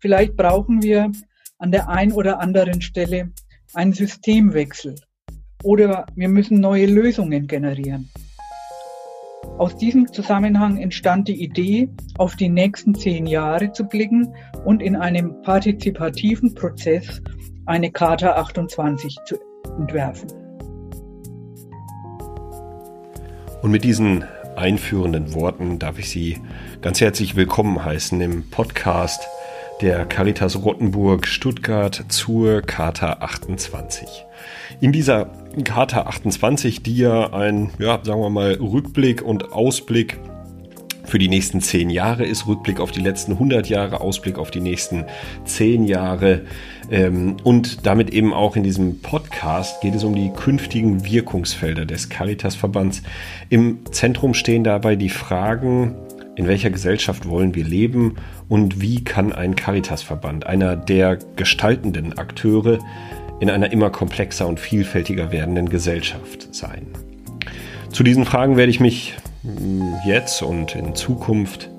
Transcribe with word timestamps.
Vielleicht 0.00 0.36
brauchen 0.36 0.82
wir 0.82 1.10
an 1.58 1.72
der 1.72 1.88
einen 1.88 2.12
oder 2.12 2.38
anderen 2.38 2.80
Stelle 2.80 3.32
einen 3.74 3.92
Systemwechsel 3.92 4.94
oder 5.64 6.06
wir 6.14 6.28
müssen 6.28 6.60
neue 6.60 6.86
Lösungen 6.86 7.48
generieren. 7.48 8.08
Aus 9.58 9.76
diesem 9.76 10.12
Zusammenhang 10.12 10.76
entstand 10.76 11.26
die 11.26 11.42
Idee, 11.42 11.88
auf 12.16 12.36
die 12.36 12.48
nächsten 12.48 12.94
zehn 12.94 13.26
Jahre 13.26 13.72
zu 13.72 13.84
blicken 13.84 14.32
und 14.64 14.82
in 14.82 14.94
einem 14.94 15.42
partizipativen 15.42 16.54
Prozess 16.54 17.20
eine 17.66 17.90
Charta 17.90 18.36
28 18.36 19.16
zu 19.24 19.36
entwerfen. 19.78 20.30
Und 23.62 23.72
mit 23.72 23.82
diesen 23.82 24.22
einführenden 24.54 25.34
Worten 25.34 25.80
darf 25.80 25.98
ich 25.98 26.08
Sie 26.08 26.38
ganz 26.82 27.00
herzlich 27.00 27.34
willkommen 27.34 27.84
heißen 27.84 28.20
im 28.20 28.48
Podcast 28.48 29.28
der 29.80 30.04
Caritas 30.06 30.64
Rottenburg 30.64 31.26
Stuttgart 31.26 32.04
zur 32.08 32.62
Charta 32.62 33.18
28. 33.20 34.08
In 34.80 34.92
dieser 34.92 35.30
Charta 35.64 36.02
28, 36.02 36.82
die 36.82 36.96
ja 36.96 37.32
ein, 37.32 37.70
ja, 37.78 38.00
sagen 38.02 38.20
wir 38.20 38.30
mal, 38.30 38.54
Rückblick 38.54 39.22
und 39.22 39.52
Ausblick 39.52 40.18
für 41.04 41.18
die 41.18 41.28
nächsten 41.28 41.60
zehn 41.60 41.90
Jahre 41.90 42.24
ist, 42.24 42.46
Rückblick 42.46 42.80
auf 42.80 42.90
die 42.90 43.00
letzten 43.00 43.32
100 43.32 43.68
Jahre, 43.68 44.00
Ausblick 44.00 44.36
auf 44.36 44.50
die 44.50 44.60
nächsten 44.60 45.04
zehn 45.44 45.84
Jahre. 45.84 46.42
Ähm, 46.90 47.36
und 47.44 47.86
damit 47.86 48.10
eben 48.10 48.34
auch 48.34 48.56
in 48.56 48.62
diesem 48.62 49.00
Podcast 49.00 49.80
geht 49.80 49.94
es 49.94 50.04
um 50.04 50.14
die 50.14 50.30
künftigen 50.30 51.04
Wirkungsfelder 51.04 51.86
des 51.86 52.08
Caritas-Verbands. 52.08 53.02
Im 53.48 53.78
Zentrum 53.90 54.34
stehen 54.34 54.64
dabei 54.64 54.96
die 54.96 55.08
Fragen, 55.08 55.94
in 56.38 56.46
welcher 56.46 56.70
Gesellschaft 56.70 57.28
wollen 57.28 57.56
wir 57.56 57.64
leben 57.64 58.14
und 58.48 58.80
wie 58.80 59.02
kann 59.02 59.32
ein 59.32 59.56
Caritasverband, 59.56 60.46
einer 60.46 60.76
der 60.76 61.18
gestaltenden 61.34 62.16
Akteure, 62.16 62.78
in 63.40 63.50
einer 63.50 63.72
immer 63.72 63.90
komplexer 63.90 64.46
und 64.46 64.60
vielfältiger 64.60 65.32
werdenden 65.32 65.68
Gesellschaft 65.68 66.54
sein. 66.54 66.86
Zu 67.90 68.04
diesen 68.04 68.24
Fragen 68.24 68.56
werde 68.56 68.70
ich 68.70 68.78
mich 68.78 69.14
hm, 69.42 69.94
jetzt 70.06 70.40
und 70.42 70.76
in 70.76 70.94
Zukunft 70.94 71.70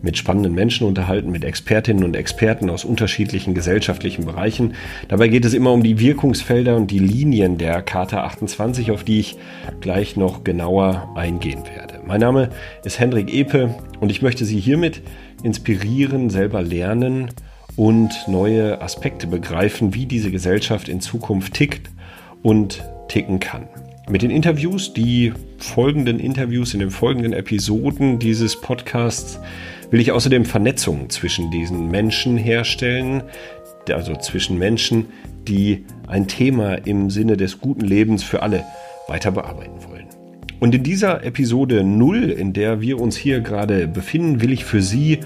mit 0.00 0.16
spannenden 0.16 0.54
Menschen 0.54 0.86
unterhalten, 0.86 1.30
mit 1.30 1.44
Expertinnen 1.44 2.02
und 2.02 2.16
Experten 2.16 2.70
aus 2.70 2.86
unterschiedlichen 2.86 3.52
gesellschaftlichen 3.52 4.24
Bereichen. 4.24 4.72
Dabei 5.08 5.28
geht 5.28 5.44
es 5.44 5.52
immer 5.52 5.74
um 5.74 5.82
die 5.82 6.00
Wirkungsfelder 6.00 6.74
und 6.74 6.90
die 6.90 7.00
Linien 7.00 7.58
der 7.58 7.82
Charta 7.82 8.24
28, 8.24 8.92
auf 8.92 9.04
die 9.04 9.20
ich 9.20 9.36
gleich 9.82 10.16
noch 10.16 10.42
genauer 10.42 11.12
eingehen 11.16 11.64
werde. 11.66 11.89
Mein 12.06 12.20
Name 12.20 12.50
ist 12.84 12.98
Hendrik 12.98 13.32
Epe 13.32 13.74
und 14.00 14.10
ich 14.10 14.22
möchte 14.22 14.44
Sie 14.44 14.58
hiermit 14.58 15.02
inspirieren, 15.42 16.30
selber 16.30 16.62
lernen 16.62 17.30
und 17.76 18.10
neue 18.26 18.80
Aspekte 18.80 19.26
begreifen, 19.26 19.94
wie 19.94 20.06
diese 20.06 20.30
Gesellschaft 20.30 20.88
in 20.88 21.00
Zukunft 21.00 21.54
tickt 21.54 21.90
und 22.42 22.82
ticken 23.08 23.40
kann. 23.40 23.68
Mit 24.08 24.22
den 24.22 24.30
Interviews, 24.30 24.92
die 24.92 25.32
folgenden 25.58 26.18
Interviews 26.18 26.74
in 26.74 26.80
den 26.80 26.90
folgenden 26.90 27.32
Episoden 27.32 28.18
dieses 28.18 28.60
Podcasts 28.60 29.38
will 29.90 30.00
ich 30.00 30.10
außerdem 30.10 30.44
Vernetzungen 30.44 31.10
zwischen 31.10 31.50
diesen 31.50 31.90
Menschen 31.90 32.36
herstellen, 32.36 33.22
also 33.88 34.16
zwischen 34.16 34.58
Menschen, 34.58 35.06
die 35.46 35.84
ein 36.06 36.28
Thema 36.28 36.74
im 36.74 37.10
Sinne 37.10 37.36
des 37.36 37.60
guten 37.60 37.82
Lebens 37.82 38.22
für 38.22 38.42
alle 38.42 38.64
weiter 39.06 39.30
bearbeiten 39.30 39.84
wollen. 39.88 40.09
Und 40.60 40.74
in 40.74 40.82
dieser 40.82 41.24
Episode 41.24 41.82
0, 41.82 42.24
in 42.30 42.52
der 42.52 42.82
wir 42.82 43.00
uns 43.00 43.16
hier 43.16 43.40
gerade 43.40 43.88
befinden, 43.88 44.42
will 44.42 44.52
ich 44.52 44.66
für 44.66 44.82
Sie 44.82 45.20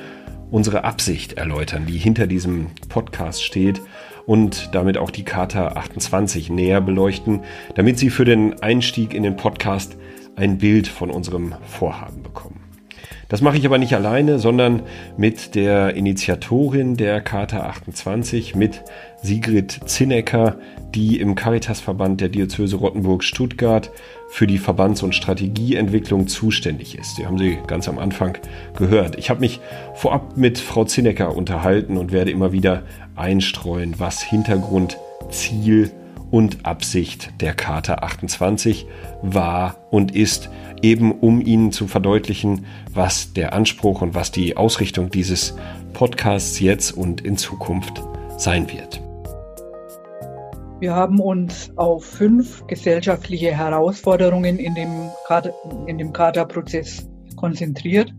unsere 0.53 0.85
Absicht 0.85 1.33
erläutern, 1.33 1.87
die 1.87 1.99
hinter 1.99 2.29
diesem 2.29 2.69
Podcast 2.89 3.43
steht 3.43 3.81
und 4.27 4.73
damit 4.73 4.97
auch 4.97 5.11
die 5.11 5.25
Charta 5.25 5.73
28 5.73 6.51
näher 6.51 6.81
beleuchten, 6.81 7.41
damit 7.75 7.99
Sie 7.99 8.11
für 8.11 8.25
den 8.25 8.63
Einstieg 8.63 9.13
in 9.13 9.25
den 9.25 9.35
Podcast 9.35 9.97
ein 10.37 10.59
Bild 10.59 10.87
von 10.87 11.11
unserem 11.11 11.57
Vorhaben 11.67 12.23
bekommen. 12.23 12.61
Das 13.29 13.41
mache 13.41 13.57
ich 13.57 13.67
aber 13.67 13.79
nicht 13.79 13.95
alleine, 13.95 14.39
sondern 14.39 14.83
mit 15.17 15.57
der 15.57 15.97
Initiatorin 15.97 16.97
der 16.97 17.21
Charta 17.21 17.65
28, 17.65 18.55
mit 18.55 18.83
Sigrid 19.23 19.81
Zinnecker, 19.87 20.59
die 20.95 21.19
im 21.19 21.35
Caritasverband 21.35 22.21
der 22.21 22.29
Diözese 22.29 22.77
Rottenburg-Stuttgart 22.77 23.91
für 24.35 24.49
die 24.49 24.59
Verbands- 24.59 25.05
und 25.05 25.15
Strategieentwicklung 25.15 26.27
zuständig 26.27 26.99
ist. 26.99 27.19
Die 27.19 27.27
haben 27.27 27.39
Sie 27.39 27.57
ganz 27.69 27.89
am 27.89 28.01
Anfang 28.01 28.37
gehört. 28.77 29.17
Ich 29.17 29.31
habe 29.31 29.39
mich 29.39 29.61
vorab 29.95 30.37
mit 30.37 30.59
Frau 30.59 30.85
Zinnecker 30.85 31.37
unterhalten 31.37 31.97
und 31.97 32.11
werde 32.11 32.33
immer 32.33 32.51
wieder 32.51 32.83
einstreuen, 33.15 33.95
was 33.99 34.25
Hintergrund, 34.25 34.99
Ziel 35.31 35.93
und 36.33 36.67
Absicht 36.67 37.31
der 37.41 37.55
Charta 37.55 37.95
28 37.95 38.87
war 39.23 39.77
und 39.93 40.17
ist 40.17 40.51
eben 40.83 41.13
um 41.13 41.41
Ihnen 41.41 41.71
zu 41.71 41.87
verdeutlichen, 41.87 42.67
was 42.93 43.35
der 43.35 43.53
Anspruch 43.53 44.03
und 44.03 44.17
was 44.17 44.33
die 44.33 44.57
Ausrichtung 44.57 45.11
dieses 45.11 45.55
Podcasts 45.93 46.59
jetzt 46.59 46.91
und 46.91 47.21
in 47.21 47.37
Zukunft 47.37 48.03
sein 48.37 48.69
wird. 48.69 49.04
Wir 50.81 50.95
haben 50.95 51.21
uns 51.21 51.71
auf 51.77 52.05
fünf 52.05 52.67
gesellschaftliche 52.67 53.57
Herausforderungen 53.57 54.59
in 54.59 54.75
dem, 54.75 56.13
Charta-Prozess 56.13 57.09
konzentriert. 57.37 58.13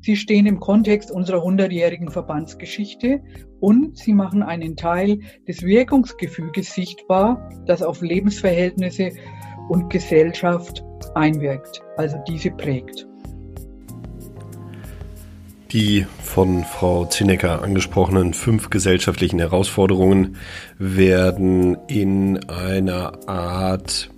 Sie 0.00 0.16
stehen 0.16 0.46
im 0.46 0.60
Kontext 0.60 1.10
unserer 1.10 1.44
100-jährigen 1.44 2.10
Verbandsgeschichte 2.10 3.20
und 3.60 3.98
sie 3.98 4.14
machen 4.14 4.42
einen 4.42 4.76
Teil 4.76 5.20
des 5.46 5.62
Wirkungsgefüges 5.62 6.74
sichtbar, 6.74 7.50
das 7.66 7.82
auf 7.82 8.00
Lebensverhältnisse 8.00 9.10
und 9.68 9.90
Gesellschaft 9.90 10.82
einwirkt, 11.14 11.82
also 11.98 12.16
diese 12.26 12.50
prägt. 12.50 13.09
Die 15.72 16.04
von 16.20 16.64
Frau 16.64 17.04
Zinecker 17.04 17.62
angesprochenen 17.62 18.34
fünf 18.34 18.70
gesellschaftlichen 18.70 19.38
Herausforderungen 19.38 20.36
werden 20.78 21.78
in 21.86 22.48
einer 22.48 23.28
Art 23.28 24.10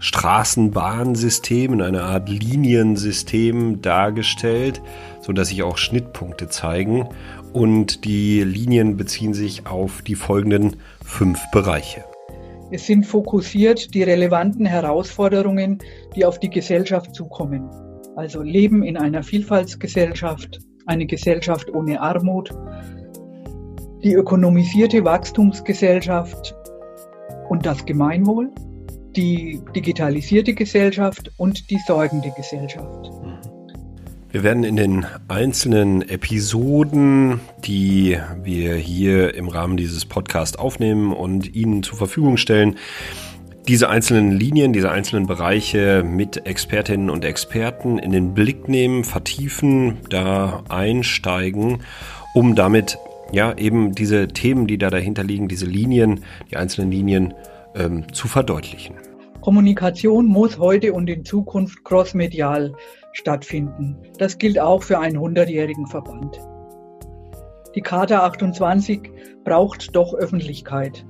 Straßenbahnsystem, 0.00 1.74
in 1.74 1.82
einer 1.82 2.02
Art 2.02 2.28
Liniensystem 2.28 3.80
dargestellt, 3.80 4.82
so 5.20 5.32
dass 5.32 5.48
sich 5.48 5.62
auch 5.62 5.78
Schnittpunkte 5.78 6.48
zeigen 6.48 7.08
und 7.52 8.04
die 8.04 8.42
Linien 8.42 8.96
beziehen 8.96 9.34
sich 9.34 9.68
auf 9.68 10.02
die 10.02 10.16
folgenden 10.16 10.78
fünf 11.04 11.40
Bereiche. 11.52 12.04
Es 12.72 12.86
sind 12.86 13.06
fokussiert 13.06 13.94
die 13.94 14.02
relevanten 14.02 14.66
Herausforderungen, 14.66 15.78
die 16.16 16.24
auf 16.24 16.40
die 16.40 16.50
Gesellschaft 16.50 17.14
zukommen. 17.14 17.70
Also 18.16 18.42
Leben 18.42 18.82
in 18.82 18.96
einer 18.96 19.22
Vielfaltsgesellschaft, 19.22 20.60
eine 20.86 21.06
Gesellschaft 21.06 21.72
ohne 21.74 22.00
Armut, 22.00 22.50
die 24.02 24.12
ökonomisierte 24.12 25.02
Wachstumsgesellschaft 25.04 26.54
und 27.48 27.64
das 27.64 27.84
Gemeinwohl, 27.86 28.50
die 29.16 29.62
digitalisierte 29.74 30.52
Gesellschaft 30.54 31.30
und 31.38 31.70
die 31.70 31.78
sorgende 31.86 32.30
Gesellschaft. 32.36 33.10
Wir 34.30 34.42
werden 34.42 34.64
in 34.64 34.76
den 34.76 35.06
einzelnen 35.28 36.00
Episoden, 36.02 37.40
die 37.64 38.18
wir 38.42 38.74
hier 38.74 39.34
im 39.34 39.48
Rahmen 39.48 39.76
dieses 39.76 40.06
Podcasts 40.06 40.58
aufnehmen 40.58 41.12
und 41.12 41.54
Ihnen 41.54 41.82
zur 41.82 41.98
Verfügung 41.98 42.38
stellen, 42.38 42.76
diese 43.68 43.88
einzelnen 43.88 44.32
Linien, 44.32 44.72
diese 44.72 44.90
einzelnen 44.90 45.26
Bereiche 45.26 46.02
mit 46.04 46.46
Expertinnen 46.46 47.10
und 47.10 47.24
Experten 47.24 47.98
in 47.98 48.10
den 48.10 48.34
Blick 48.34 48.68
nehmen, 48.68 49.04
vertiefen, 49.04 49.98
da 50.10 50.64
einsteigen, 50.68 51.82
um 52.34 52.54
damit 52.54 52.98
ja 53.30 53.56
eben 53.56 53.94
diese 53.94 54.28
Themen, 54.28 54.66
die 54.66 54.78
da 54.78 54.90
dahinter 54.90 55.22
liegen, 55.22 55.48
diese 55.48 55.66
Linien, 55.66 56.24
die 56.50 56.56
einzelnen 56.56 56.90
Linien 56.90 57.34
ähm, 57.74 58.12
zu 58.12 58.28
verdeutlichen. 58.28 58.96
Kommunikation 59.40 60.26
muss 60.26 60.58
heute 60.58 60.92
und 60.92 61.08
in 61.08 61.24
Zukunft 61.24 61.84
crossmedial 61.84 62.74
stattfinden. 63.12 63.96
Das 64.18 64.38
gilt 64.38 64.58
auch 64.58 64.82
für 64.82 64.98
einen 64.98 65.18
100-jährigen 65.18 65.86
Verband. 65.86 66.38
Die 67.74 67.80
Charta 67.80 68.20
28 68.20 69.10
braucht 69.44 69.96
doch 69.96 70.14
Öffentlichkeit. 70.14 71.04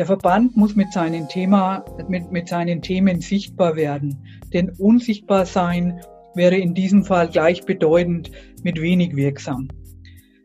Der 0.00 0.06
Verband 0.06 0.56
muss 0.56 0.76
mit 0.76 0.94
seinen, 0.94 1.28
Thema, 1.28 1.84
mit, 2.08 2.32
mit 2.32 2.48
seinen 2.48 2.80
Themen 2.80 3.20
sichtbar 3.20 3.76
werden, 3.76 4.16
denn 4.50 4.70
unsichtbar 4.78 5.44
sein 5.44 6.00
wäre 6.34 6.56
in 6.56 6.72
diesem 6.72 7.04
Fall 7.04 7.28
gleichbedeutend 7.28 8.30
mit 8.62 8.80
wenig 8.80 9.14
wirksam. 9.14 9.68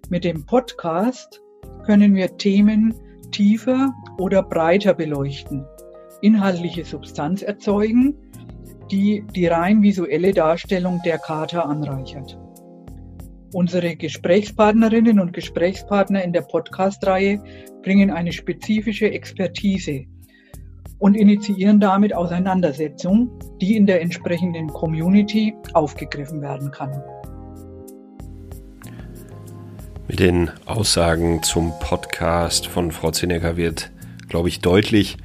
Mit 0.10 0.26
dem 0.26 0.46
Podcast 0.46 1.42
können 1.86 2.16
wir 2.16 2.36
Themen 2.36 2.94
tiefer 3.32 3.94
oder 4.18 4.44
breiter 4.44 4.94
beleuchten, 4.94 5.66
inhaltliche 6.22 6.84
Substanz 6.84 7.42
erzeugen 7.42 8.14
die 8.92 9.24
die 9.34 9.48
rein 9.48 9.82
visuelle 9.82 10.34
Darstellung 10.34 11.00
der 11.06 11.18
Charta 11.18 11.62
anreichert. 11.62 12.38
Unsere 13.56 13.96
Gesprächspartnerinnen 13.96 15.18
und 15.18 15.32
Gesprächspartner 15.32 16.22
in 16.22 16.34
der 16.34 16.42
Podcast-Reihe 16.42 17.42
bringen 17.84 18.12
eine 18.12 18.34
spezifische 18.34 19.10
Expertise 19.10 20.04
und 21.00 21.16
initiieren 21.16 21.80
damit 21.80 22.14
Auseinandersetzung, 22.14 23.30
die 23.62 23.78
in 23.78 23.86
der 23.86 24.02
entsprechenden 24.02 24.68
Community 24.68 25.56
aufgegriffen 25.72 26.42
werden 26.42 26.70
kann. 26.70 27.02
Mit 30.10 30.20
den 30.20 30.52
Aussagen 30.66 31.42
zum 31.42 31.72
Podcast 31.80 32.68
von 32.68 32.92
Frau 32.92 33.12
Zinecker 33.12 33.56
wird, 33.56 33.90
glaube 34.28 34.50
ich, 34.50 34.60
deutlich, 34.60 35.16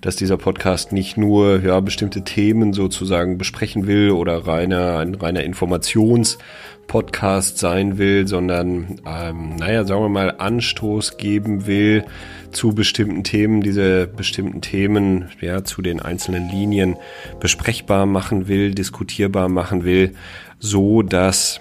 dass 0.00 0.16
dieser 0.16 0.36
Podcast 0.36 0.92
nicht 0.92 1.16
nur 1.16 1.62
ja, 1.62 1.80
bestimmte 1.80 2.22
Themen 2.22 2.72
sozusagen 2.72 3.38
besprechen 3.38 3.86
will 3.86 4.10
oder 4.12 4.46
reiner, 4.46 4.98
ein 4.98 5.16
reiner 5.16 5.42
Informationspodcast 5.42 7.58
sein 7.58 7.98
will, 7.98 8.28
sondern, 8.28 9.00
ähm, 9.06 9.56
naja, 9.56 9.84
sagen 9.84 10.02
wir 10.02 10.08
mal, 10.08 10.36
Anstoß 10.38 11.16
geben 11.16 11.66
will 11.66 12.04
zu 12.52 12.74
bestimmten 12.74 13.24
Themen, 13.24 13.60
diese 13.60 14.06
bestimmten 14.06 14.60
Themen 14.60 15.30
ja, 15.40 15.64
zu 15.64 15.82
den 15.82 16.00
einzelnen 16.00 16.48
Linien 16.48 16.96
besprechbar 17.40 18.06
machen 18.06 18.46
will, 18.46 18.74
diskutierbar 18.74 19.48
machen 19.48 19.84
will, 19.84 20.14
so 20.60 21.02
dass 21.02 21.60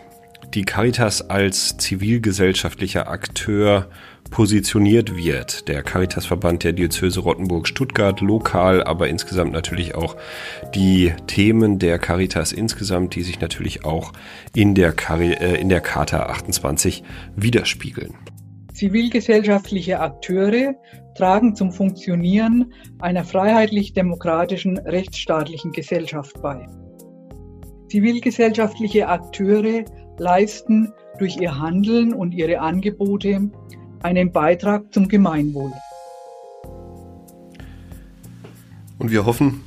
die 0.54 0.64
Caritas 0.64 1.30
als 1.30 1.78
zivilgesellschaftlicher 1.78 3.10
Akteur 3.10 3.88
positioniert 4.30 5.16
wird. 5.16 5.68
Der 5.68 5.84
Caritasverband 5.84 6.64
der 6.64 6.74
Diözese 6.74 7.20
Rottenburg-Stuttgart 7.22 8.22
lokal, 8.22 8.84
aber 8.84 9.08
insgesamt 9.08 9.52
natürlich 9.52 9.96
auch 9.96 10.16
die 10.76 11.14
Themen 11.28 11.80
der 11.80 12.00
Caritas 12.00 12.52
insgesamt, 12.52 13.16
die 13.16 13.24
sich 13.24 13.40
natürlich 13.40 13.86
auch 13.86 14.14
in 14.54 14.76
der, 14.76 14.92
Cari 14.92 15.34
äh, 15.34 15.60
in 15.60 15.70
der 15.70 15.82
Charta 15.82 16.24
28 16.28 17.04
widerspiegeln. 17.36 18.14
Zivilgesellschaftliche 18.74 20.00
Akteure 20.00 20.76
tragen 21.16 21.56
zum 21.56 21.72
Funktionieren 21.72 22.74
einer 23.00 23.24
freiheitlich-demokratischen 23.24 24.78
rechtsstaatlichen 24.78 25.72
Gesellschaft 25.72 26.40
bei. 26.42 26.68
Zivilgesellschaftliche 27.90 29.08
Akteure 29.08 29.86
leisten 30.20 30.94
durch 31.18 31.38
ihr 31.38 31.58
Handeln 31.58 32.14
und 32.14 32.34
ihre 32.34 32.60
Angebote 32.60 33.50
einen 34.02 34.32
Beitrag 34.32 34.94
zum 34.94 35.08
Gemeinwohl. 35.08 35.72
Und 39.00 39.12
wir 39.12 39.26
hoffen, 39.26 39.62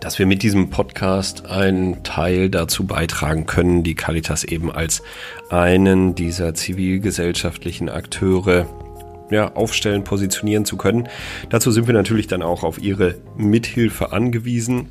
dass 0.00 0.18
wir 0.18 0.26
mit 0.26 0.42
diesem 0.42 0.70
Podcast 0.70 1.46
einen 1.46 2.02
Teil 2.02 2.48
dazu 2.48 2.86
beitragen 2.86 3.46
können, 3.46 3.82
die 3.82 3.94
Caritas 3.94 4.44
eben 4.44 4.72
als 4.72 5.02
einen 5.50 6.14
dieser 6.14 6.54
zivilgesellschaftlichen 6.54 7.88
Akteure 7.88 8.66
ja, 9.30 9.54
aufstellen, 9.54 10.04
positionieren 10.04 10.64
zu 10.64 10.76
können. 10.76 11.08
Dazu 11.50 11.70
sind 11.70 11.86
wir 11.86 11.94
natürlich 11.94 12.26
dann 12.26 12.42
auch 12.42 12.64
auf 12.64 12.80
Ihre 12.80 13.16
Mithilfe 13.36 14.12
angewiesen. 14.12 14.88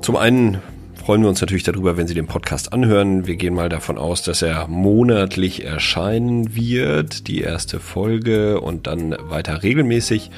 Zum 0.00 0.16
einen 0.16 0.58
freuen 1.06 1.22
wir 1.22 1.28
uns 1.28 1.40
natürlich 1.40 1.62
darüber, 1.62 1.96
wenn 1.96 2.08
Sie 2.08 2.14
den 2.14 2.26
Podcast 2.26 2.72
anhören. 2.72 3.28
Wir 3.28 3.36
gehen 3.36 3.54
mal 3.54 3.68
davon 3.68 3.96
aus, 3.96 4.22
dass 4.22 4.42
er 4.42 4.66
monatlich 4.66 5.64
erscheinen 5.64 6.56
wird, 6.56 7.28
die 7.28 7.42
erste 7.42 7.78
Folge 7.78 8.60
und 8.60 8.88
dann 8.88 9.14
weiter 9.20 9.62
regelmäßig. 9.62 10.32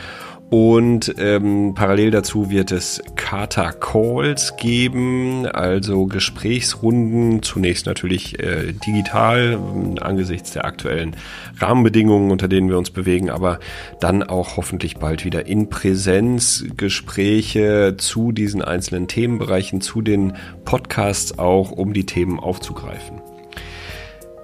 Und 0.50 1.15
ähm, 1.19 1.75
parallel 1.75 2.11
dazu 2.11 2.49
wird 2.49 2.73
es 2.73 3.03
Kata 3.17 3.71
Calls 3.73 4.56
geben, 4.56 5.45
also 5.47 6.06
Gesprächsrunden, 6.06 7.43
zunächst 7.43 7.85
natürlich 7.85 8.39
äh, 8.39 8.73
digital 8.73 9.59
äh, 9.59 10.00
angesichts 10.00 10.53
der 10.53 10.65
aktuellen 10.65 11.17
Rahmenbedingungen, 11.59 12.31
unter 12.31 12.49
denen 12.49 12.71
wir 12.71 12.79
uns 12.79 12.91
bewegen, 12.91 13.29
aber 13.29 13.59
dann 14.00 14.23
auch 14.23 14.56
hoffentlich 14.56 14.97
bald 14.97 15.27
wieder 15.27 15.47
in 15.47 15.69
Präsenz 15.69 16.65
Gespräche 16.79 17.97
zu 17.99 18.33
diesen 18.33 18.62
einzelnen 18.62 19.06
Themenbereichen, 19.06 19.83
zu 19.83 20.01
den 20.01 20.33
Podcasts 20.65 21.39
auch, 21.39 21.73
um 21.73 21.93
die 21.93 22.06
Themen 22.06 22.41
aufzugreifen. 22.41 23.21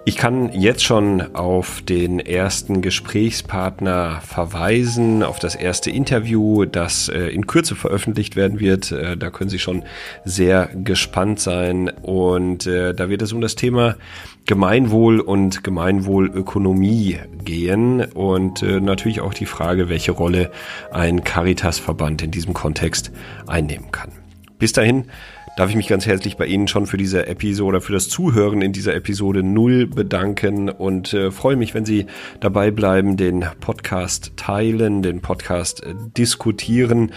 Ich 0.07 0.17
kann 0.17 0.53
jetzt 0.53 0.85
schon 0.85 1.35
auf 1.35 1.81
den 1.81 2.21
ersten 2.21 2.83
Gesprächspartner 2.83 4.21
verweisen, 4.21 5.23
auf 5.23 5.39
das 5.39 5.55
erste 5.55 5.91
Interview, 5.91 6.67
das 6.67 7.09
äh, 7.09 7.29
in 7.29 7.47
Kürze 7.47 7.75
veröffentlicht 7.75 8.37
werden 8.37 8.61
wird. 8.61 8.93
Äh, 8.93 9.17
da 9.17 9.31
können 9.31 9.49
Sie 9.49 9.59
schon 9.59 9.83
sehr 10.27 10.69
gespannt 10.75 11.41
sein. 11.41 11.89
Und 11.89 12.67
äh, 12.67 12.93
da 12.93 13.09
wird 13.09 13.23
es 13.23 13.33
um 13.33 13.41
das 13.41 13.55
Thema 13.55 13.97
Gemeinwohl 14.45 15.21
und 15.21 15.65
Gemeinwohlökonomie 15.65 17.21
gehen 17.43 18.05
und 18.05 18.61
natürlich 18.61 19.23
auch 19.23 19.33
die 19.33 19.47
Frage, 19.47 19.89
welche 19.89 20.13
Rolle 20.13 20.51
ein 20.93 21.25
Caritas-Verband 21.25 22.21
in 22.21 22.31
diesem 22.31 22.53
Kontext 22.53 23.11
einnehmen 23.47 23.91
kann. 23.91 24.11
Bis 24.59 24.75
dahin 24.75 25.07
darf 25.57 25.71
ich 25.71 25.77
mich 25.77 25.89
ganz 25.89 26.07
herzlich 26.07 26.37
bei 26.37 26.47
Ihnen 26.47 26.69
schon 26.69 26.87
für 26.87 26.97
diese 26.97 27.27
Episode, 27.27 27.81
für 27.81 27.93
das 27.93 28.09
Zuhören 28.09 28.63
in 28.63 28.73
dieser 28.73 28.95
Episode 28.95 29.43
null 29.43 29.87
bedanken 29.87 30.69
und 30.69 31.13
äh, 31.13 31.31
freue 31.31 31.57
mich, 31.57 31.75
wenn 31.75 31.85
Sie 31.85 32.07
dabei 32.41 32.71
bleiben, 32.71 33.17
den 33.17 33.45
Podcast 33.61 34.33
teilen, 34.37 35.03
den 35.03 35.21
Podcast 35.21 35.85
äh, 35.85 35.95
diskutieren. 36.17 37.13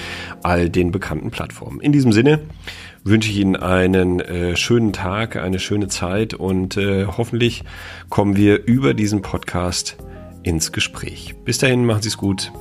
all 0.43 0.69
den 0.69 0.91
bekannten 0.91 1.31
Plattformen. 1.31 1.79
In 1.79 1.91
diesem 1.91 2.11
Sinne 2.11 2.41
wünsche 3.03 3.31
ich 3.31 3.37
Ihnen 3.37 3.55
einen 3.55 4.19
äh, 4.19 4.55
schönen 4.55 4.93
Tag, 4.93 5.37
eine 5.37 5.59
schöne 5.59 5.87
Zeit 5.87 6.33
und 6.33 6.77
äh, 6.77 7.05
hoffentlich 7.05 7.63
kommen 8.09 8.35
wir 8.35 8.65
über 8.65 8.93
diesen 8.93 9.21
Podcast 9.21 9.97
ins 10.43 10.71
Gespräch. 10.71 11.35
Bis 11.45 11.57
dahin, 11.57 11.85
machen 11.85 12.01
Sie 12.01 12.09
es 12.09 12.17
gut. 12.17 12.51